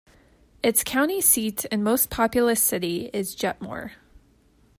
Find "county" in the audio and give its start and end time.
0.83-1.21